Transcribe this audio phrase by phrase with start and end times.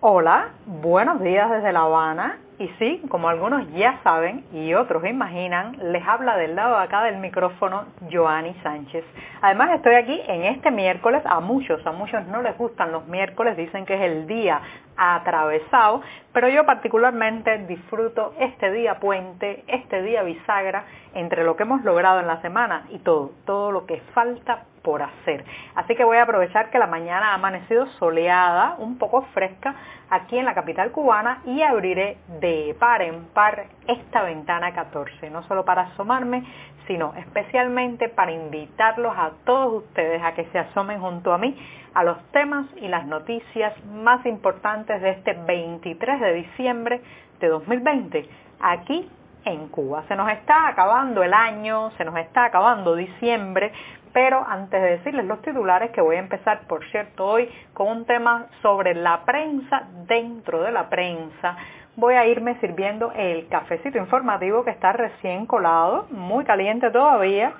[0.00, 2.38] Hola, buenos días desde La Habana.
[2.60, 7.02] Y sí, como algunos ya saben y otros imaginan, les habla del lado de acá
[7.02, 9.04] del micrófono Joanny Sánchez.
[9.40, 13.56] Además estoy aquí en este miércoles, a muchos, a muchos no les gustan los miércoles,
[13.56, 14.60] dicen que es el día
[14.96, 16.02] atravesado,
[16.32, 22.20] pero yo particularmente disfruto este día puente, este día bisagra, entre lo que hemos logrado
[22.20, 24.62] en la semana y todo, todo lo que falta
[24.96, 25.44] hacer.
[25.74, 29.74] Así que voy a aprovechar que la mañana ha amanecido soleada, un poco fresca
[30.10, 35.42] aquí en la capital cubana y abriré de par en par esta ventana 14, no
[35.44, 36.44] solo para asomarme,
[36.86, 41.56] sino especialmente para invitarlos a todos ustedes a que se asomen junto a mí
[41.94, 47.02] a los temas y las noticias más importantes de este 23 de diciembre
[47.40, 48.28] de 2020
[48.60, 49.08] aquí
[49.44, 50.04] en Cuba.
[50.08, 53.72] Se nos está acabando el año, se nos está acabando diciembre,
[54.12, 58.04] pero antes de decirles los titulares, que voy a empezar, por cierto, hoy con un
[58.04, 61.56] tema sobre la prensa dentro de la prensa,
[61.96, 67.52] voy a irme sirviendo el cafecito informativo que está recién colado, muy caliente todavía,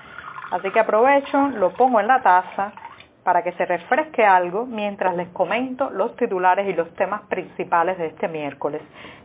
[0.50, 2.72] así que aprovecho, lo pongo en la taza
[3.28, 8.06] para que se refresque algo mientras les comento los titulares y los temas principales de
[8.06, 8.80] este miércoles.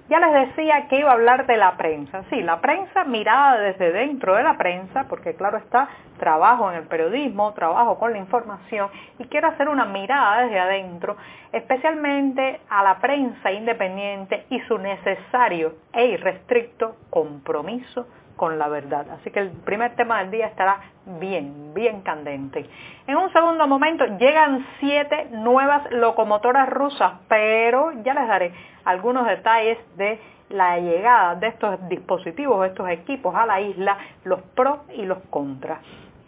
[0.09, 2.21] Ya les decía que iba a hablar de la prensa.
[2.29, 5.87] Sí, la prensa mirada desde dentro de la prensa, porque claro está,
[6.19, 11.15] trabajo en el periodismo, trabajo con la información y quiero hacer una mirada desde adentro,
[11.53, 18.05] especialmente a la prensa independiente y su necesario e irrestricto compromiso
[18.35, 19.05] con la verdad.
[19.11, 20.79] Así que el primer tema del día estará
[21.19, 22.69] bien, bien candente.
[23.07, 28.53] En un segundo momento llegan siete nuevas locomotoras rusas, pero ya les daré
[28.85, 34.79] algunos detalles de la llegada de estos dispositivos, estos equipos a la isla, los pros
[34.93, 35.79] y los contras.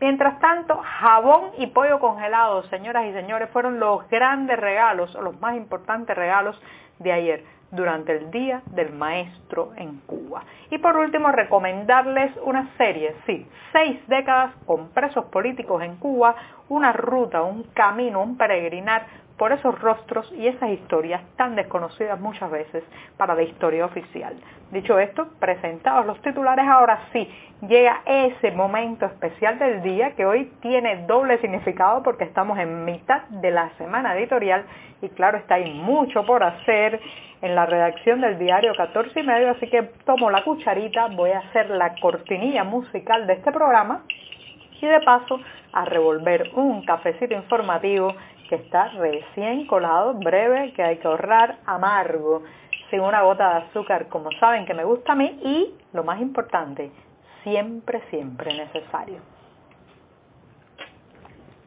[0.02, 5.56] Mientras tanto, jabón y pollo congelado, señoras y señores, fueron los grandes regalos, los más
[5.56, 6.62] importantes regalos
[7.00, 7.44] de ayer
[7.76, 10.44] durante el Día del Maestro en Cuba.
[10.72, 16.36] Y por último, recomendarles una serie, sí, seis décadas con presos políticos en Cuba,
[16.70, 19.06] una ruta, un camino, un peregrinar
[19.38, 22.84] por esos rostros y esas historias tan desconocidas muchas veces
[23.18, 24.34] para la historia oficial.
[24.72, 27.30] Dicho esto, presentados los titulares, ahora sí,
[27.68, 33.24] llega ese momento especial del día que hoy tiene doble significado porque estamos en mitad
[33.28, 34.66] de la semana editorial
[35.02, 37.00] y claro está hay mucho por hacer
[37.42, 41.40] en la redacción del diario 14 y medio, así que tomo la cucharita, voy a
[41.40, 44.04] hacer la cortinilla musical de este programa
[44.82, 45.40] y de paso
[45.74, 48.14] a revolver un cafecito informativo
[48.50, 52.44] que está recién colado, breve, que hay que ahorrar, amargo,
[52.90, 56.22] sin una gota de azúcar, como saben que me gusta a mí, y, lo más
[56.22, 56.92] importante,
[57.44, 59.35] siempre, siempre necesario.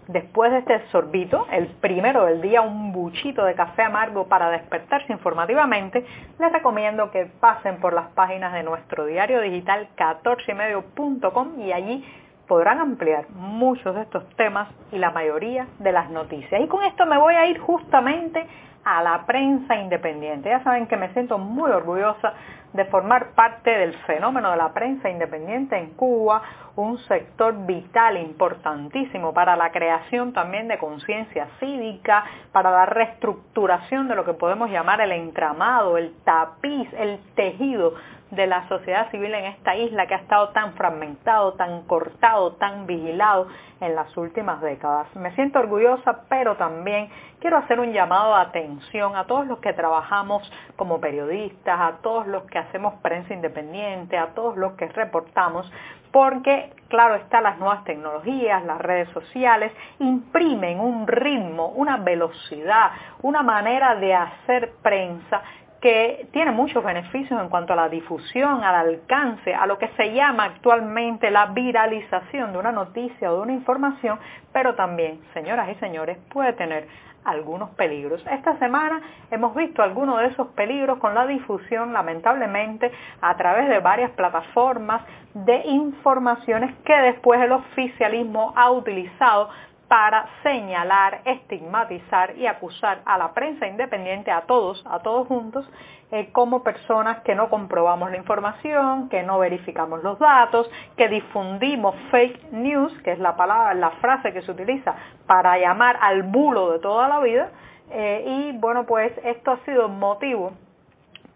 [0.09, 5.13] Después de este sorbito, el primero del día, un buchito de café amargo para despertarse
[5.13, 6.03] informativamente,
[6.39, 12.03] les recomiendo que pasen por las páginas de nuestro diario digital 14medio.com y allí
[12.47, 16.59] podrán ampliar muchos de estos temas y la mayoría de las noticias.
[16.59, 18.47] Y con esto me voy a ir justamente
[18.89, 20.49] a la prensa independiente.
[20.49, 22.33] Ya saben que me siento muy orgullosa
[22.73, 26.43] de formar parte del fenómeno de la prensa independiente en Cuba,
[26.77, 34.15] un sector vital, importantísimo para la creación también de conciencia cívica, para la reestructuración de
[34.15, 37.95] lo que podemos llamar el entramado, el tapiz, el tejido
[38.31, 42.87] de la sociedad civil en esta isla que ha estado tan fragmentado, tan cortado, tan
[42.87, 43.49] vigilado
[43.81, 45.15] en las últimas décadas.
[45.17, 47.09] Me siento orgullosa, pero también
[47.41, 52.27] quiero hacer un llamado de atención a todos los que trabajamos como periodistas, a todos
[52.27, 55.71] los que hacemos prensa independiente, a todos los que reportamos,
[56.13, 62.91] porque claro está, las nuevas tecnologías, las redes sociales imprimen un ritmo, una velocidad,
[63.23, 65.43] una manera de hacer prensa
[65.81, 70.13] que tiene muchos beneficios en cuanto a la difusión, al alcance, a lo que se
[70.13, 74.19] llama actualmente la viralización de una noticia o de una información,
[74.53, 76.89] pero también, señoras y señores, puede tener
[77.25, 78.25] algunos peligros.
[78.31, 82.91] Esta semana hemos visto algunos de esos peligros con la difusión, lamentablemente,
[83.21, 85.03] a través de varias plataformas
[85.35, 89.51] de informaciones que después el oficialismo ha utilizado
[89.89, 95.69] para señalar, estigmatizar y acusar a la prensa independiente, a todos, a todos juntos,
[96.11, 101.95] eh, como personas que no comprobamos la información, que no verificamos los datos, que difundimos
[102.11, 104.95] fake news, que es la palabra, la frase que se utiliza
[105.27, 107.51] para llamar al bulo de toda la vida.
[107.91, 110.53] Eh, y bueno, pues esto ha sido motivo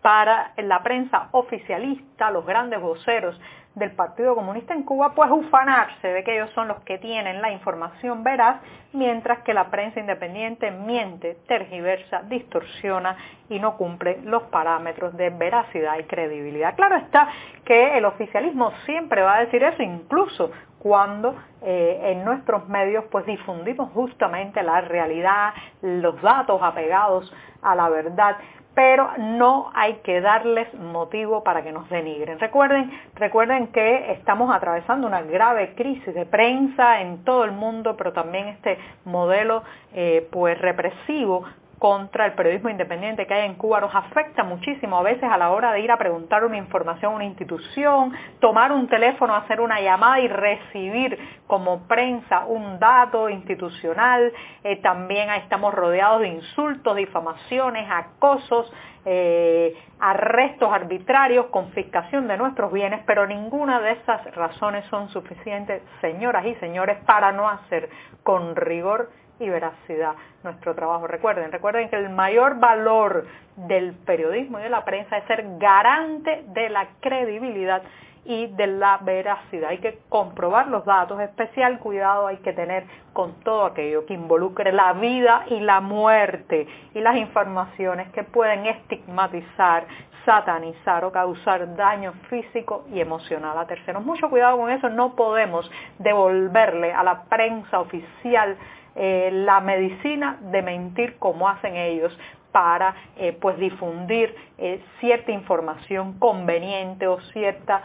[0.02, 3.40] para la prensa oficialista, los grandes voceros
[3.74, 7.50] del Partido Comunista en Cuba, pues ufanarse de que ellos son los que tienen la
[7.50, 8.60] información veraz,
[8.92, 13.16] mientras que la prensa independiente miente, tergiversa, distorsiona
[13.48, 16.76] y no cumple los parámetros de veracidad y credibilidad.
[16.76, 17.28] Claro está
[17.64, 20.50] que el oficialismo siempre va a decir eso, incluso
[20.82, 27.32] cuando eh, en nuestros medios pues difundimos justamente la realidad, los datos apegados
[27.62, 28.36] a la verdad
[28.74, 32.38] pero no hay que darles motivo para que nos denigren.
[32.38, 38.14] Recuerden, recuerden que estamos atravesando una grave crisis de prensa en todo el mundo, pero
[38.14, 39.62] también este modelo
[39.92, 41.44] eh, pues represivo
[41.82, 45.50] contra el periodismo independiente que hay en Cuba nos afecta muchísimo a veces a la
[45.50, 49.80] hora de ir a preguntar una información a una institución, tomar un teléfono, hacer una
[49.80, 51.18] llamada y recibir
[51.48, 54.32] como prensa un dato institucional.
[54.62, 58.72] Eh, también estamos rodeados de insultos, difamaciones, acosos,
[59.04, 66.46] eh, arrestos arbitrarios, confiscación de nuestros bienes, pero ninguna de esas razones son suficientes, señoras
[66.46, 67.90] y señores, para no hacer
[68.22, 70.14] con rigor y veracidad
[70.44, 71.06] nuestro trabajo.
[71.06, 73.26] Recuerden, recuerden que el mayor valor
[73.56, 77.82] del periodismo y de la prensa es ser garante de la credibilidad
[78.24, 79.70] y de la veracidad.
[79.70, 84.72] Hay que comprobar los datos, especial cuidado hay que tener con todo aquello que involucre
[84.72, 89.86] la vida y la muerte y las informaciones que pueden estigmatizar,
[90.24, 94.04] satanizar o causar daño físico y emocional a terceros.
[94.04, 95.68] Mucho cuidado con eso, no podemos
[95.98, 98.56] devolverle a la prensa oficial
[98.94, 102.16] eh, la medicina de mentir como hacen ellos
[102.50, 107.82] para eh, pues difundir eh, cierta información conveniente o cierta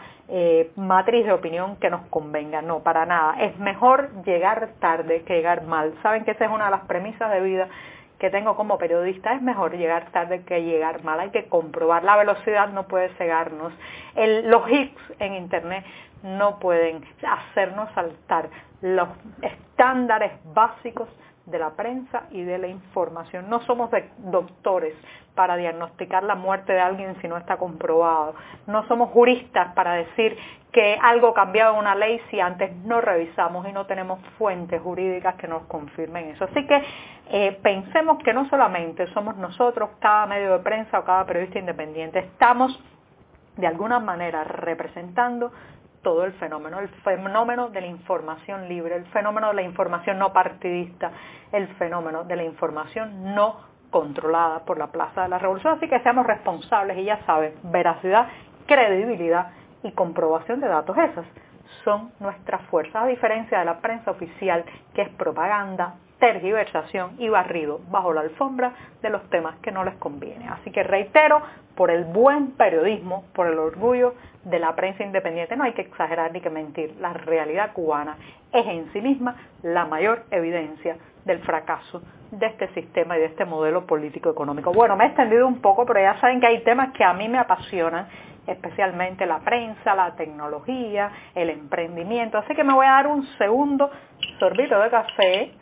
[0.76, 2.60] matriz de opinión que nos convenga.
[2.60, 3.40] No, para nada.
[3.40, 5.94] Es mejor llegar tarde que llegar mal.
[6.02, 7.68] Saben que esa es una de las premisas de vida
[8.18, 11.18] que tengo como periodista, es mejor llegar tarde que llegar mal.
[11.18, 12.04] Hay que comprobar.
[12.04, 13.72] La velocidad no puede cegarnos.
[14.16, 15.86] los hits en Internet
[16.22, 19.08] no pueden hacernos saltar los
[19.42, 21.08] estándares básicos
[21.46, 23.48] de la prensa y de la información.
[23.48, 24.94] No somos doctores
[25.34, 28.34] para diagnosticar la muerte de alguien si no está comprobado.
[28.66, 30.36] No somos juristas para decir
[30.72, 35.36] que algo cambiado en una ley si antes no revisamos y no tenemos fuentes jurídicas
[35.36, 36.44] que nos confirmen eso.
[36.44, 36.82] Así que
[37.30, 42.18] eh, pensemos que no solamente somos nosotros, cada medio de prensa o cada periodista independiente,
[42.18, 42.78] estamos
[43.56, 45.50] de alguna manera representando
[46.08, 50.32] todo el fenómeno, el fenómeno de la información libre, el fenómeno de la información no
[50.32, 51.12] partidista,
[51.52, 53.56] el fenómeno de la información no
[53.90, 55.74] controlada por la Plaza de la Revolución.
[55.74, 58.26] Así que seamos responsables y ya saben, veracidad,
[58.66, 59.50] credibilidad
[59.82, 60.96] y comprobación de datos.
[60.96, 61.26] Esas
[61.84, 64.64] son nuestras fuerzas, a diferencia de la prensa oficial
[64.94, 68.72] que es propaganda, tergiversación y barrido bajo la alfombra
[69.02, 70.48] de los temas que no les conviene.
[70.48, 71.42] Así que reitero,
[71.76, 76.32] por el buen periodismo, por el orgullo de la prensa independiente, no hay que exagerar
[76.32, 76.96] ni que mentir.
[77.00, 78.16] La realidad cubana
[78.52, 83.44] es en sí misma la mayor evidencia del fracaso de este sistema y de este
[83.44, 84.72] modelo político-económico.
[84.72, 87.28] Bueno, me he extendido un poco, pero ya saben que hay temas que a mí
[87.28, 88.08] me apasionan,
[88.46, 92.38] especialmente la prensa, la tecnología, el emprendimiento.
[92.38, 93.90] Así que me voy a dar un segundo
[94.38, 95.52] sorbito de café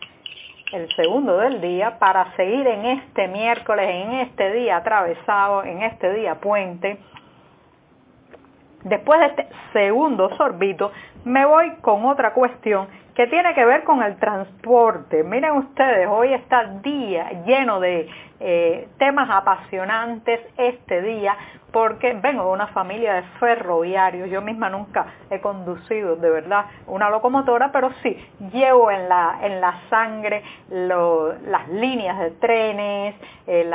[0.72, 6.12] el segundo del día, para seguir en este miércoles, en este día atravesado, en este
[6.14, 6.98] día puente.
[8.82, 10.92] Después de este segundo sorbito,
[11.24, 15.24] me voy con otra cuestión que tiene que ver con el transporte.
[15.24, 18.06] Miren ustedes, hoy está día lleno de
[18.40, 21.34] eh, temas apasionantes este día
[21.72, 24.28] porque vengo de una familia de ferroviarios.
[24.28, 28.14] Yo misma nunca he conducido de verdad una locomotora, pero sí
[28.52, 33.14] llevo en la, en la sangre las líneas de trenes,
[33.46, 33.70] eh,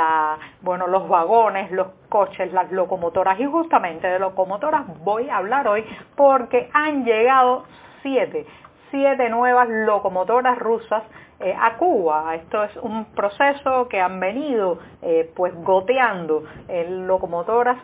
[0.60, 3.40] bueno, los vagones, los coches, las locomotoras.
[3.40, 5.84] Y justamente de locomotoras voy a hablar hoy
[6.14, 7.64] porque han llegado
[8.02, 8.46] siete
[8.92, 11.02] siete nuevas locomotoras rusas
[11.40, 12.36] eh, a Cuba.
[12.36, 17.78] Esto es un proceso que han venido eh, pues goteando eh, locomotoras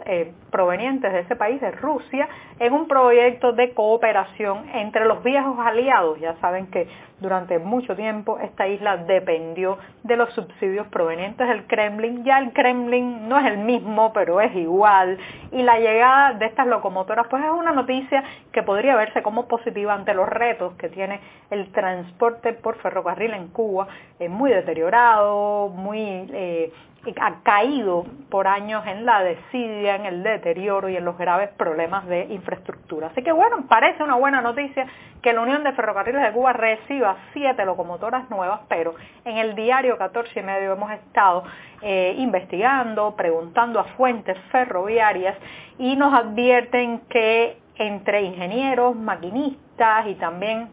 [0.52, 2.28] provenientes de ese país, de Rusia,
[2.60, 6.18] en un proyecto de cooperación entre los viejos aliados.
[6.20, 6.88] Ya saben que
[7.20, 12.24] durante mucho tiempo esta isla dependió de los subsidios provenientes del Kremlin.
[12.24, 15.18] Ya el Kremlin no es el mismo, pero es igual.
[15.52, 18.22] Y la llegada de estas locomotoras pues es una noticia
[18.52, 23.48] que podría verse como positiva ante los retos que tiene el transporte por ferrocarril en
[23.48, 23.88] Cuba,
[24.18, 26.00] Es muy deteriorado, muy
[26.32, 26.72] eh,
[27.20, 32.06] ha caído por años en la desidia, en el deterioro y en los graves problemas
[32.06, 33.08] de infraestructura.
[33.08, 34.86] Así que bueno, parece una buena noticia
[35.22, 39.96] que la Unión de Ferrocarriles de Cuba reciba siete locomotoras nuevas, pero en el diario
[39.96, 41.44] 14 y medio hemos estado
[41.82, 45.36] eh, investigando, preguntando a fuentes ferroviarias
[45.78, 50.68] y nos advierten que entre ingenieros, maquinistas y también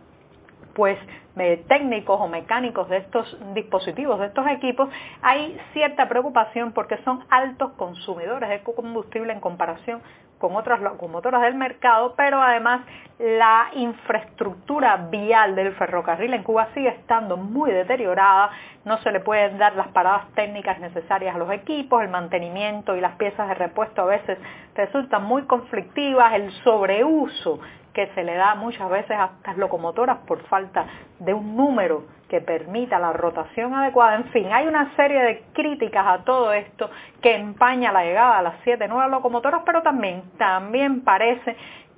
[0.73, 0.97] pues
[1.35, 4.89] técnicos o mecánicos de estos dispositivos, de estos equipos,
[5.21, 10.01] hay cierta preocupación porque son altos consumidores de combustible en comparación
[10.39, 12.81] con otras locomotoras del mercado, pero además
[13.19, 18.51] la infraestructura vial del ferrocarril en Cuba sigue estando muy deteriorada,
[18.83, 23.01] no se le pueden dar las paradas técnicas necesarias a los equipos, el mantenimiento y
[23.01, 24.37] las piezas de repuesto a veces
[24.75, 27.59] resultan muy conflictivas, el sobreuso
[27.95, 30.85] que se le da muchas veces a estas locomotoras por falta
[31.17, 34.15] de un número que permita la rotación adecuada.
[34.17, 36.89] En fin, hay una serie de críticas a todo esto
[37.21, 41.55] que empaña la llegada a las siete nuevas locomotoras, pero también, también parece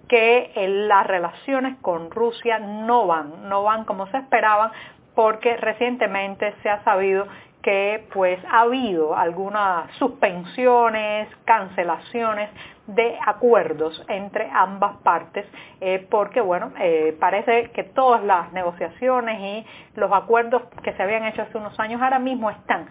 [0.08, 0.52] que
[0.88, 4.72] las relaciones con Rusia no van, no van como se esperaban,
[5.16, 7.26] porque recientemente se ha sabido
[7.68, 12.50] que pues ha habido algunas suspensiones, cancelaciones
[12.86, 15.46] de acuerdos entre ambas partes,
[15.82, 19.66] eh, porque bueno, eh, parece que todas las negociaciones y
[20.00, 22.88] los acuerdos que se habían hecho hace unos años ahora mismo están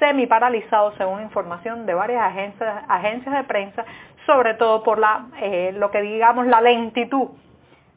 [0.00, 3.84] semi paralizados según información de varias agencias, de prensa,
[4.26, 7.28] sobre todo por la, eh, lo que digamos la lentitud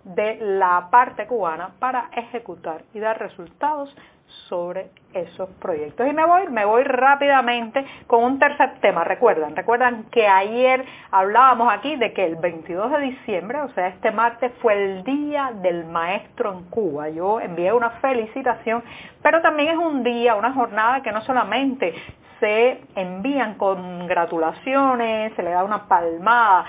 [0.04, 3.96] de la parte cubana para ejecutar y dar resultados
[4.50, 6.08] sobre esos proyectos.
[6.08, 9.04] Y me voy, me voy rápidamente con un tercer tema.
[9.04, 14.12] Recuerdan, recuerdan que ayer hablábamos aquí de que el 22 de diciembre, o sea, este
[14.12, 17.10] martes fue el Día del Maestro en Cuba.
[17.10, 18.84] Yo envié una felicitación,
[19.22, 21.94] pero también es un día, una jornada que no solamente
[22.40, 26.66] se envían congratulaciones, se le da una palmada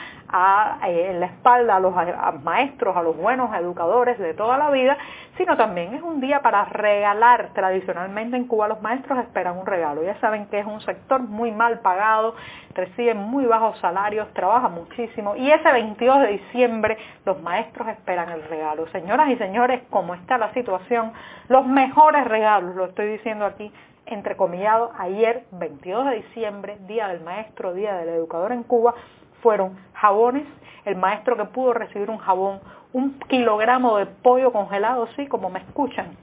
[0.86, 1.94] eh, en la espalda a los
[2.42, 4.96] maestros, a los buenos educadores de toda la vida,
[5.36, 7.50] sino también es un día para regalar.
[7.54, 10.02] Tradicionalmente en Cuba los maestros esperan un regalo.
[10.02, 12.34] Ya saben que es un sector muy mal pagado,
[12.74, 18.42] reciben muy bajos salarios, trabajan muchísimo y ese 22 de diciembre los maestros esperan el
[18.44, 18.86] regalo.
[18.88, 21.12] Señoras y señores, como está la situación,
[21.48, 23.72] los mejores regalos, lo estoy diciendo aquí,
[24.10, 28.94] entrecomillado, ayer 22 de diciembre, Día del Maestro, Día del Educador en Cuba,
[29.42, 30.46] fueron jabones,
[30.84, 32.60] el maestro que pudo recibir un jabón,
[32.92, 36.16] un kilogramo de pollo congelado, sí, como me escuchan.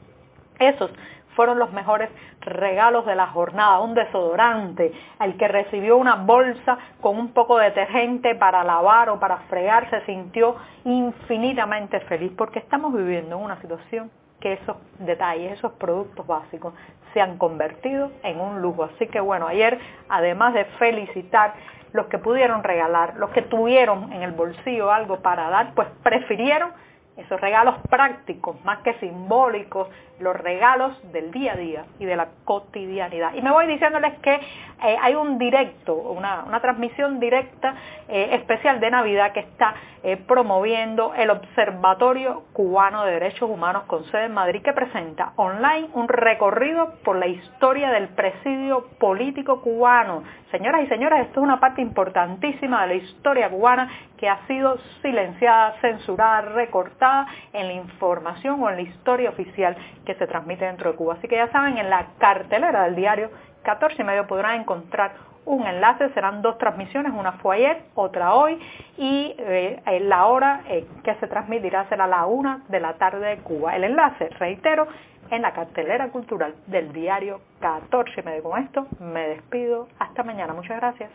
[0.60, 0.92] Esos
[1.36, 2.10] fueron los mejores
[2.42, 7.66] regalos de la jornada, un desodorante, el que recibió una bolsa con un poco de
[7.66, 13.62] detergente para lavar o para fregar, se sintió infinitamente feliz porque estamos viviendo en una
[13.62, 16.74] situación que esos detalles, esos productos básicos
[17.14, 18.84] se han convertido en un lujo.
[18.84, 19.80] Así que bueno, ayer,
[20.10, 21.54] además de felicitar
[21.94, 26.72] los que pudieron regalar, los que tuvieron en el bolsillo algo para dar, pues prefirieron
[27.18, 29.88] esos regalos prácticos, más que simbólicos,
[30.20, 33.34] los regalos del día a día y de la cotidianidad.
[33.36, 37.76] Y me voy diciéndoles que eh, hay un directo, una, transmisión directa
[38.08, 44.06] eh, especial de Navidad que está eh, promoviendo el Observatorio Cubano de Derechos Humanos con
[44.06, 50.24] sede en Madrid, que presenta online un recorrido por la historia del presidio político cubano.
[50.52, 54.78] Señoras y señores, esto es una parte importantísima de la historia cubana que ha sido
[55.02, 59.76] silenciada, censurada, recortada en la información o en la historia oficial
[60.06, 61.16] que se transmite dentro de Cuba.
[61.16, 63.30] Así que ya saben, en la cartelera del diario
[63.64, 68.60] 14 y medio podrán encontrar un enlace, serán dos transmisiones, una fue ayer, otra hoy,
[68.98, 73.38] y eh, la hora eh, que se transmitirá será la una de la tarde de
[73.38, 73.76] Cuba.
[73.76, 74.88] El enlace, reitero,
[75.32, 78.44] en la cartelera cultural del diario 14 y medio.
[78.44, 79.88] Con esto me despido.
[80.00, 80.54] Hasta mañana.
[80.54, 81.12] Muchas gracias.